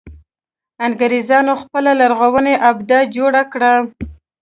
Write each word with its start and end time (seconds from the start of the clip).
انګرېزانو 0.85 1.53
خپله 1.61 1.91
لرغونې 2.01 2.53
آبده 2.69 2.99
جوړه 3.15 3.41
کړه. 3.51 3.73